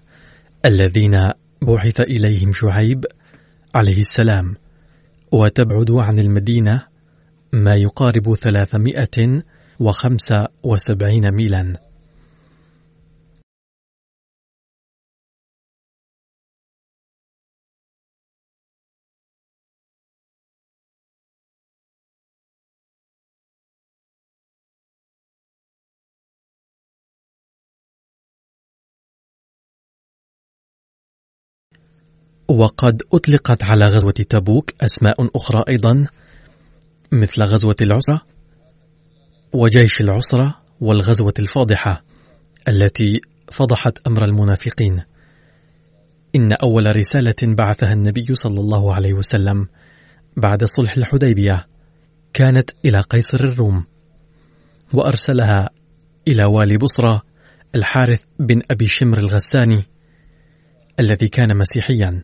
[0.65, 3.05] الذين بعث إليهم شعيب
[3.75, 4.55] عليه السلام
[5.31, 6.81] وتبعد عن المدينة
[7.53, 9.43] ما يقارب ثلاثمائة
[9.79, 11.73] وخمسة وسبعين ميلا.
[32.47, 36.07] وقد أطلقت على غزوة تبوك أسماء أخرى أيضا
[37.11, 38.21] مثل غزوة العسرة
[39.53, 42.03] وجيش العسرة والغزوة الفاضحة
[42.67, 45.01] التي فضحت أمر المنافقين.
[46.35, 49.67] إن أول رسالة بعثها النبي صلى الله عليه وسلم
[50.37, 51.67] بعد صلح الحديبية
[52.33, 53.85] كانت إلى قيصر الروم
[54.93, 55.69] وأرسلها
[56.27, 57.21] إلى والي بصرى
[57.75, 59.83] الحارث بن أبي شمر الغساني
[60.99, 62.23] الذي كان مسيحيا.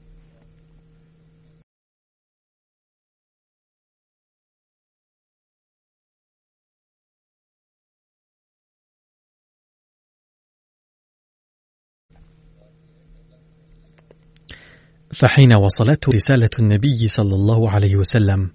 [15.19, 18.51] فحين وصلته رسالة النبي صلى الله عليه وسلم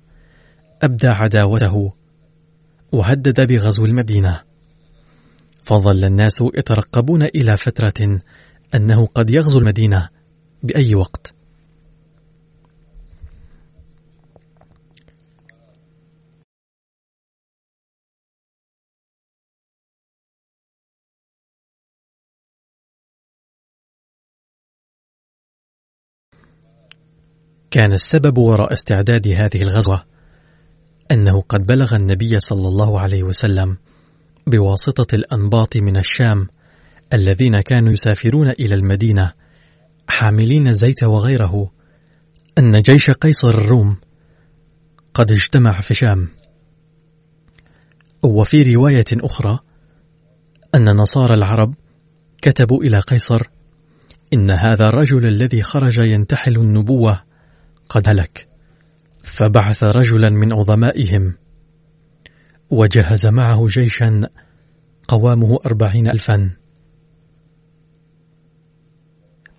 [0.83, 1.92] أبدى عداوته
[2.92, 4.40] وهدد بغزو المدينة.
[5.66, 8.20] فظل الناس يترقبون إلى فترة
[8.74, 10.09] أنه قد يغزو المدينة
[10.62, 11.35] بأي وقت.
[27.74, 30.04] كان السبب وراء استعداد هذه الغزوة
[31.12, 33.76] أنه قد بلغ النبي صلى الله عليه وسلم
[34.46, 36.48] بواسطة الأنباط من الشام
[37.12, 39.32] الذين كانوا يسافرون إلى المدينة
[40.08, 41.70] حاملين الزيت وغيره
[42.58, 43.96] أن جيش قيصر الروم
[45.14, 46.28] قد اجتمع في شام
[48.22, 49.58] وفي رواية أخرى
[50.74, 51.74] أن نصارى العرب
[52.42, 53.42] كتبوا إلى قيصر
[54.34, 57.34] إن هذا الرجل الذي خرج ينتحل النبوة
[57.94, 58.48] قد هلك.
[59.22, 61.35] فبعث رجلا من عظمائهم
[62.70, 64.20] وجهز معه جيشا
[65.09, 66.50] قوامه أربعين ألفا.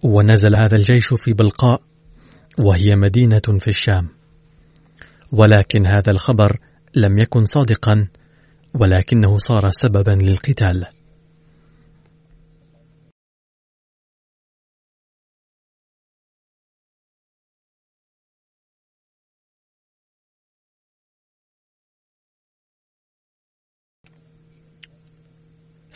[0.03, 1.81] ونزل هذا الجيش في بلقاء
[2.59, 4.09] وهي مدينة في الشام.
[5.31, 6.59] ولكن هذا الخبر
[6.95, 8.07] لم يكن صادقا
[8.73, 10.94] ولكنه صار سببا للقتال.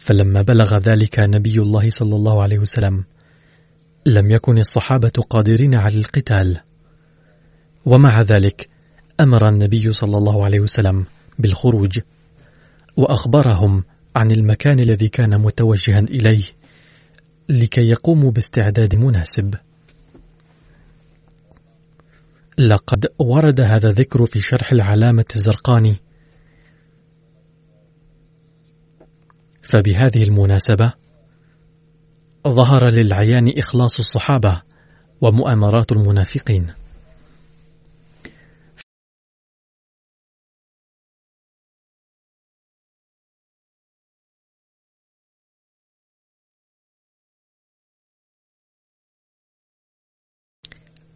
[0.10, 3.04] فلما بلغ ذلك نبي الله صلى الله عليه وسلم
[4.06, 6.60] لم يكن الصحابة قادرين على القتال.
[7.86, 8.69] ومع ذلك
[9.19, 11.06] أمر النبي صلى الله عليه وسلم
[11.40, 12.00] بالخروج
[12.98, 13.83] وأخبرهم
[14.15, 16.46] عن المكان الذي كان متوجها إليه
[17.50, 19.56] لكي يقوموا باستعداد مناسب.
[22.58, 25.96] لقد ورد هذا الذكر في شرح العلامة الزرقاني
[29.70, 30.94] فبهذه المناسبة
[32.48, 34.62] ظهر للعيان إخلاص الصحابة
[35.22, 36.67] ومؤامرات المنافقين.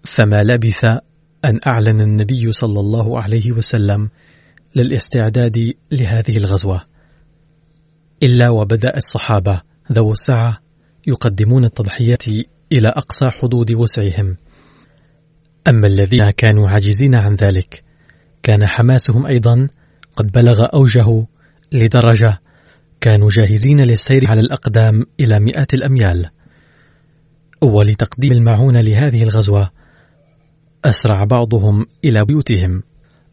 [0.05, 0.85] فما لبث
[1.45, 4.09] أن أعلن النبي صلى الله عليه وسلم
[4.75, 6.92] للاستعداد لهذه الغزوة.
[8.23, 9.61] إلا وبدأ الصحابة
[9.91, 10.57] ذو السعة
[11.07, 12.27] يقدمون التضحيات
[12.71, 14.37] إلى أقصى حدود وسعهم.
[15.67, 17.83] أما الذين كانوا عاجزين عن ذلك
[18.43, 19.67] كان حماسهم أيضا
[20.15, 21.25] قد بلغ أوجه
[21.71, 22.41] لدرجة
[23.01, 26.29] كانوا جاهزين للسير على الأقدام إلى مئات الأميال.
[27.61, 29.69] ولتقديم المعونة لهذه الغزوة
[30.85, 32.83] أسرع بعضهم إلى بيوتهم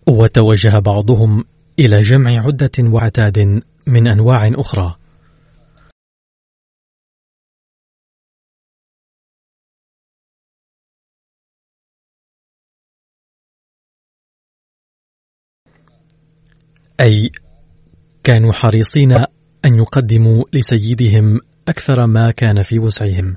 [0.06, 1.44] وتوجه بعضهم
[1.78, 4.96] إلى جمع عدة وعتاد من أنواع أخرى.
[17.00, 17.30] أي
[18.24, 19.12] كانوا حريصين
[19.64, 23.36] أن يقدموا لسيدهم أكثر ما كان في وسعهم.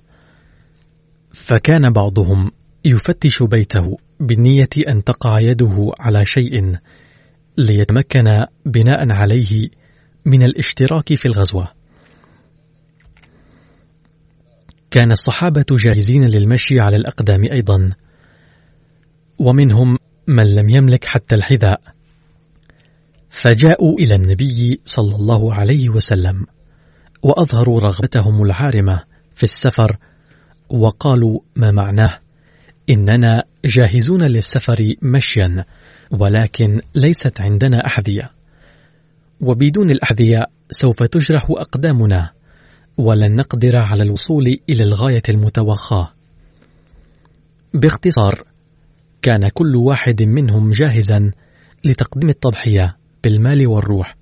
[1.34, 2.52] فكان بعضهم
[2.86, 6.76] يفتش بيته بالنية أن تقع يده على شيء
[7.58, 9.70] ليتمكن بناء عليه
[10.26, 11.68] من الاشتراك في الغزوة.
[14.92, 17.90] كان الصحابة جاهزين للمشي على الأقدام أيضا
[19.40, 19.98] ومنهم
[20.28, 21.82] من لم يملك حتى الحذاء.
[23.30, 26.46] فجاءوا إلى النبي صلى الله عليه وسلم
[27.24, 29.04] وأظهروا رغبتهم العارمة
[29.36, 29.98] في السفر
[30.70, 32.20] وقالوا ما معناه؟
[32.90, 35.66] إننا جاهزون للسفر مشيا
[36.12, 38.32] ولكن ليست عندنا أحذية.
[39.42, 42.30] وبدون الأحذية سوف تجرح أقدامنا
[42.98, 46.14] ولن نقدر على الوصول إلى الغاية المتوخاة.
[47.74, 48.44] باختصار
[49.22, 51.32] كان كل واحد منهم جاهزا
[51.86, 54.16] لتقديم التضحية بالمال والروح.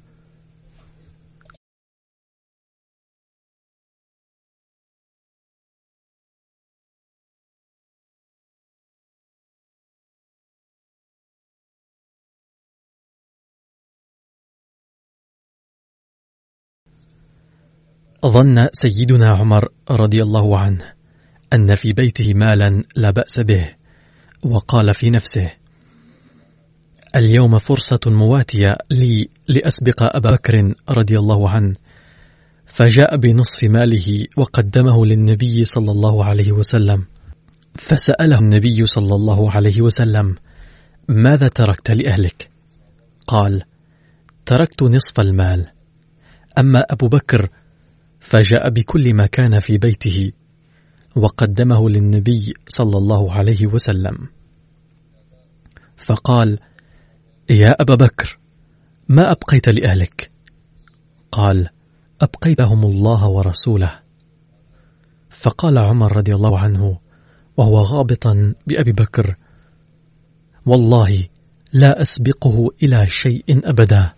[18.26, 20.94] ظن سيدنا عمر رضي الله عنه
[21.54, 23.70] أن في بيته مالا لا بأس به
[24.44, 25.52] وقال في نفسه
[27.16, 31.76] اليوم فرصة مواتية لي لأسبق أبا بكر رضي الله عنه
[32.66, 37.06] فجاء بنصف ماله وقدمه للنبي صلى الله عليه وسلم
[37.76, 40.36] فسأله النبي صلى الله عليه وسلم
[41.08, 42.50] ماذا تركت لأهلك؟
[43.28, 43.64] قال
[44.46, 45.68] تركت نصف المال
[46.58, 47.50] أما أبو بكر
[48.22, 50.32] فجاء بكل ما كان في بيته
[51.16, 54.28] وقدمه للنبي صلى الله عليه وسلم.
[55.98, 56.60] فقال
[57.50, 58.40] يا أبا بكر
[59.10, 60.32] ما أبقيت لأهلك؟
[61.32, 61.70] قال
[62.22, 64.00] أبقيتهم الله ورسوله.
[65.30, 67.00] فقال عمر رضي الله عنه
[67.58, 69.36] وهو غابطا بأبي بكر
[70.66, 71.28] والله
[71.74, 74.14] لا أسبقه إلى شيء أبدا.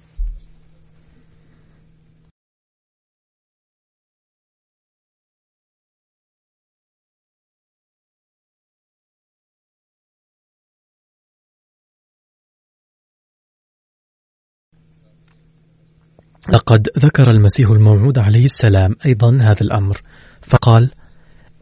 [16.50, 20.02] لقد ذكر المسيح الموعود عليه السلام أيضا هذا الأمر
[20.41, 20.91] فقال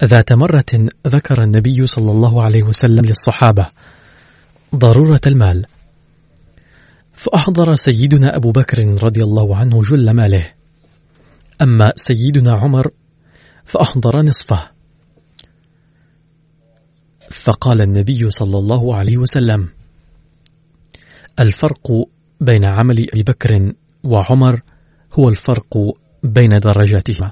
[0.04, 3.68] ذات مرة ذكر النبي صلى الله عليه وسلم للصحابة
[4.76, 5.66] ضرورة المال
[7.14, 10.48] فأحضر سيدنا أبو بكر رضي الله عنه جل ماله
[11.62, 12.92] أما سيدنا عمر
[13.66, 14.70] فأحضر نصفه.
[17.32, 19.70] فقال النبي صلى الله عليه وسلم
[21.40, 21.88] الفرق
[22.40, 23.74] بين عمل أبي بكر
[24.04, 24.62] وعمر
[25.14, 25.78] هو الفرق
[26.24, 27.32] بين درجاتهما.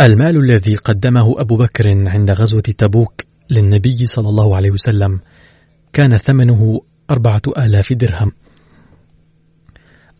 [0.00, 5.20] المال الذي قدمه أبو بكر عند غزوة تبوك للنبي صلى الله عليه وسلم
[5.92, 6.80] كان ثمنه
[7.10, 8.32] أربعة آلاف درهم.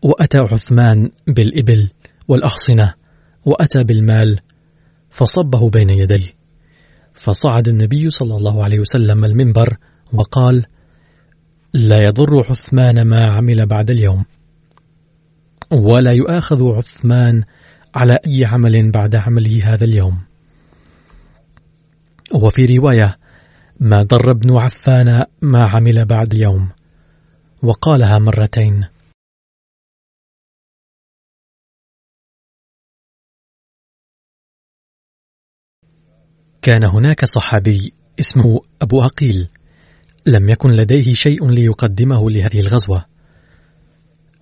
[0.01, 1.89] وأتى عثمان بالإبل
[2.27, 2.93] والأحصنة
[3.45, 4.39] وأتى بالمال
[5.09, 6.33] فصبه بين يديه.
[7.13, 9.77] فصعد النبي صلى الله عليه وسلم المنبر
[10.13, 10.65] وقال
[11.73, 14.25] لا يضر عثمان ما عمل بعد اليوم
[15.71, 17.43] ولا يؤاخذ عثمان
[17.95, 20.17] على أي عمل بعد عمله هذا اليوم.
[22.33, 23.17] وفي رواية
[23.79, 26.69] ما ضر ابن عفان ما عمل بعد اليوم.
[27.63, 28.83] وقالها مرتين
[36.65, 39.47] كان هناك صحابي اسمه أبو عقيل.
[40.25, 43.05] لم يكن لديه شيء ليقدمه لهذه الغزوة.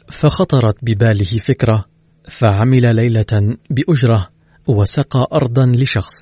[0.10, 1.82] فخطرت بباله فكرة
[2.30, 4.30] فعمل ليلة بأجرة
[4.68, 6.14] وسقى أرضا لشخص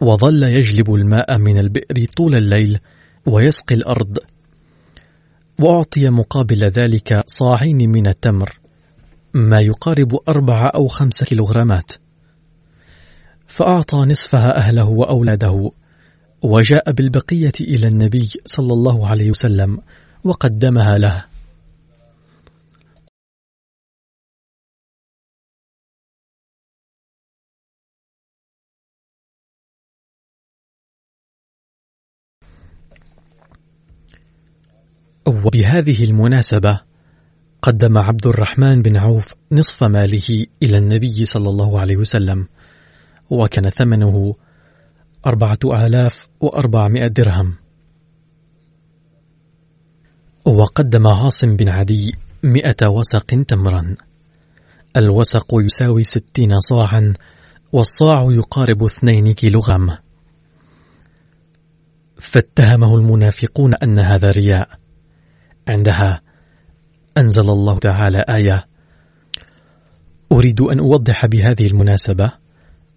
[0.00, 2.78] وظل يجلب الماء من البئر طول الليل
[3.26, 4.18] ويسقي الأرض.
[5.58, 8.58] وأعطي مقابل ذلك صاعين من التمر
[9.34, 12.05] ما يقارب أربع أو خمس كيلوغرامات.
[13.48, 15.70] فأعطى نصفها أهله وأولاده
[16.42, 19.78] وجاء بالبقية إلى النبي صلى الله عليه وسلم
[20.24, 21.24] وقدمها له.
[35.26, 36.80] وبهذه المناسبة
[37.62, 42.48] قدم عبد الرحمن بن عوف نصف ماله إلى النبي صلى الله عليه وسلم.
[43.30, 44.34] وكان ثمنه
[45.26, 47.54] أربعة آلاف وأربعمائة درهم.
[50.44, 53.94] وقدم عاصم بن عدي مئة وسق تمرا.
[54.96, 57.12] الوسق يساوي ستين صاعا
[57.72, 59.90] والصاع يقارب اثنين كيلوغرام
[62.18, 64.68] فاتهمه المنافقون أن هذا رياء.
[65.68, 66.20] عندها
[67.18, 68.66] أنزل الله تعالى آية
[70.32, 72.32] أريد أن أوضح بهذه المناسبة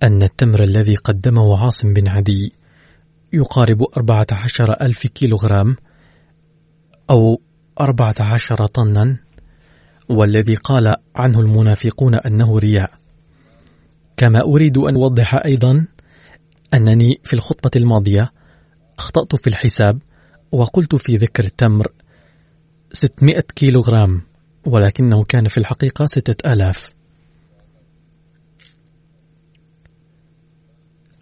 [0.04, 2.54] أن التمر الذي قدمه عاصم بن عدي
[3.34, 5.76] يقارب أربعة عشر ألف كيلوغرام
[7.10, 7.42] أو
[7.82, 9.18] أربعة عشر طنا
[10.10, 12.92] والذي قال عنه المنافقون أنه رياء.
[14.18, 15.88] كما أريد أن أوضح أيضا
[16.74, 18.32] أنني في الخطبة الماضية
[19.00, 20.00] أخطأت في الحساب
[20.52, 21.88] وقلت في ذكر التمر
[22.92, 24.22] 600 كيلوغرام
[24.66, 26.99] ولكنه كان في الحقيقة 6000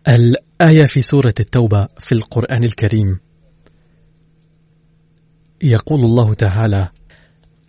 [0.08, 3.20] الآية في سورة التوبة في القرآن الكريم.
[5.64, 6.90] يقول الله تعالى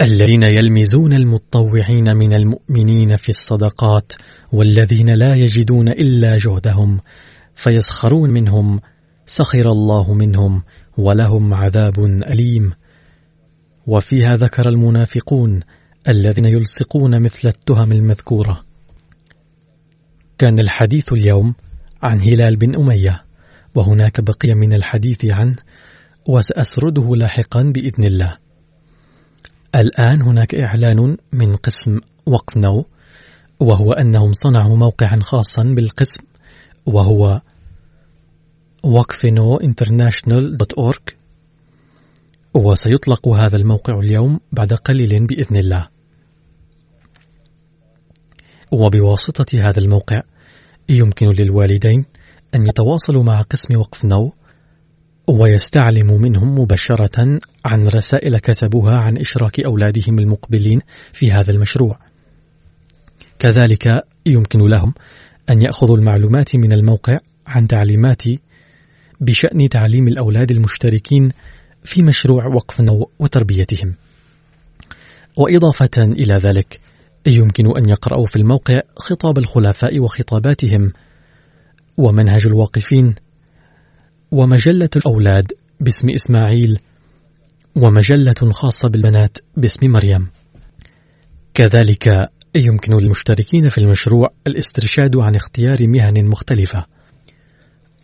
[0.02, 4.12] الذين يلمزون المطوعين من المؤمنين في الصدقات
[4.52, 7.00] والذين لا يجدون إلا جهدهم
[7.54, 8.80] فيسخرون منهم
[9.26, 10.62] سخر الله منهم
[10.98, 12.72] ولهم عذاب أليم.
[13.86, 15.60] وفيها ذكر المنافقون
[16.08, 18.64] الذين يلصقون مثل التهم المذكورة.
[20.38, 21.54] كان الحديث اليوم
[22.02, 23.24] عن هلال بن أمية
[23.74, 25.56] وهناك بقية من الحديث عنه
[26.26, 28.36] وسأسرده لاحقا بإذن الله.
[29.74, 32.86] الآن هناك إعلان من قسم وقف نو
[33.60, 36.22] وهو أنهم صنعوا موقعا خاصا بالقسم
[36.86, 37.40] وهو
[38.82, 41.14] وقفنو international.org
[42.54, 45.88] وسيطلق هذا الموقع اليوم بعد قليل بإذن الله.
[48.72, 50.22] وبواسطة هذا الموقع
[50.88, 52.04] يمكن للوالدين
[52.54, 54.32] أن يتواصلوا مع قسم وقف نو
[55.26, 60.80] ويستعلموا منهم مباشرة عن رسائل كتبوها عن إشراك أولادهم المقبلين
[61.12, 61.98] في هذا المشروع.
[63.38, 64.94] كذلك يمكن لهم
[65.50, 68.22] أن يأخذوا المعلومات من الموقع عن تعليمات
[69.20, 71.32] بشأن تعليم الأولاد المشتركين
[71.84, 73.94] في مشروع وقف نو وتربيتهم.
[75.36, 76.80] وإضافة إلى ذلك
[77.28, 80.92] يمكن أن يقرأوا في الموقع خطاب الخلفاء وخطاباتهم.
[81.96, 83.14] ومنهج الواقفين.
[84.30, 86.78] ومجلة الأولاد باسم إسماعيل.
[87.76, 90.28] ومجلة خاصة بالبنات باسم مريم.
[91.54, 96.84] كذلك يمكن للمشتركين في المشروع الاسترشاد عن اختيار مهن مختلفة.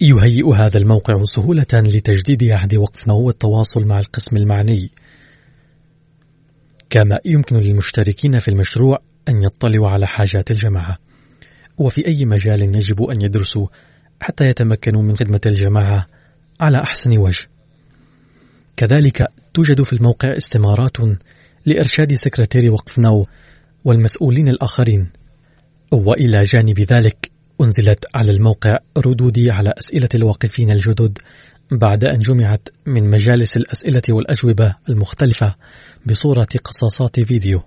[0.01, 4.91] يهيئ هذا الموقع سهولة لتجديد عهد وقف والتواصل مع القسم المعني.
[6.91, 8.99] كما يمكن للمشتركين في المشروع
[9.29, 10.99] أن يطلعوا على حاجات الجماعة.
[11.79, 13.67] وفي أي مجال يجب أن يدرسوا
[14.21, 16.07] حتى يتمكنوا من خدمة الجماعة
[16.61, 17.47] على أحسن وجه.
[18.77, 20.97] كذلك توجد في الموقع استمارات
[21.67, 23.25] لإرشاد سكرتير وقف نو
[23.85, 25.11] والمسؤولين الآخرين.
[25.93, 31.19] وإلى جانب ذلك أنزلت على الموقع ردودي على أسئلة الواقفين الجدد
[31.73, 35.55] بعد أن جمعت من مجالس الأسئلة والأجوبة المختلفة
[36.07, 37.63] بصورة قصاصات فيديو.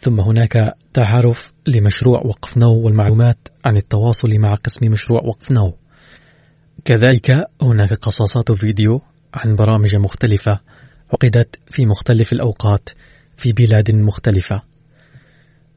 [0.00, 5.76] ثم هناك تعارف لمشروع وقف نو والمعلومات عن التواصل مع قسم مشروع وقف نو.
[6.84, 9.00] كذلك هناك قصاصات فيديو
[9.34, 10.60] عن برامج مختلفة
[11.12, 12.88] عقدت في مختلف الأوقات
[13.36, 14.62] في بلاد مختلفة.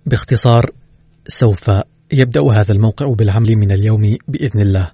[0.06, 0.72] باختصار
[1.28, 1.72] سوف
[2.14, 4.92] يبدأ هذا الموقع بالعمل من اليوم بإذن الله.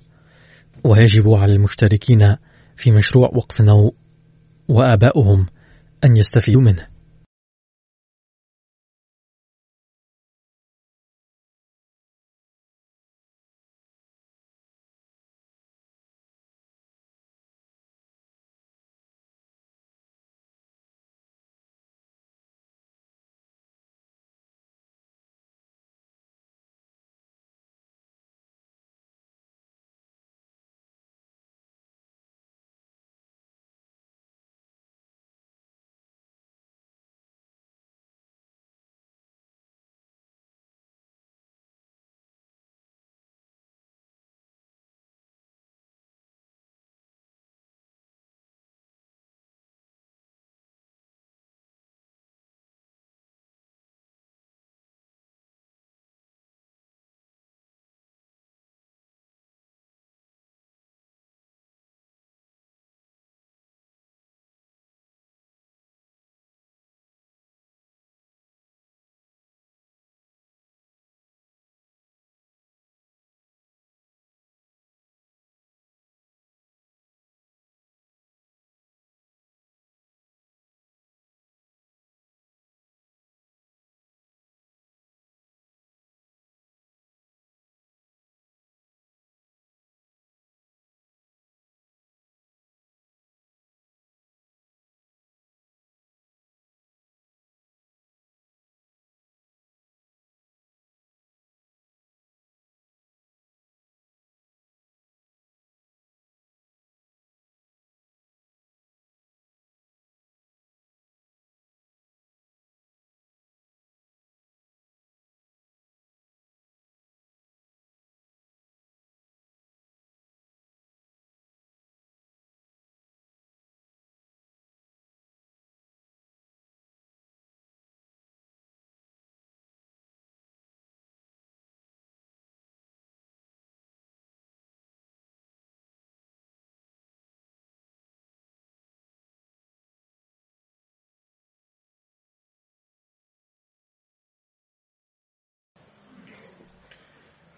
[0.83, 2.35] ويجب على المشتركين
[2.75, 3.95] في مشروع وقف نو
[4.67, 5.45] وآباؤهم
[6.03, 6.92] أن يستفيدوا منه.